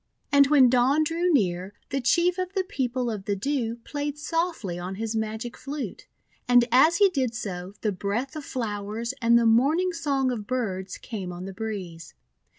And 0.31 0.47
when 0.47 0.67
Dawn 0.67 1.03
drew 1.03 1.31
near, 1.31 1.75
the 1.91 2.01
Chief 2.01 2.39
of 2.39 2.53
the 2.53 2.63
People 2.63 3.11
of 3.11 3.25
the 3.25 3.35
Dew 3.35 3.75
played 3.83 4.17
softly 4.17 4.79
on 4.79 4.95
his 4.95 5.15
magic 5.15 5.55
flute; 5.55 6.07
and 6.47 6.65
as 6.71 6.95
he 6.97 7.07
did 7.09 7.35
so, 7.35 7.75
the 7.81 7.91
breath 7.91 8.35
of 8.35 8.43
flowers 8.43 9.13
and 9.21 9.37
the 9.37 9.45
morning 9.45 9.93
song 9.93 10.31
of 10.31 10.47
birds 10.47 10.97
came 10.97 11.31
on 11.31 11.45
the 11.45 11.53
breeze. 11.53 12.15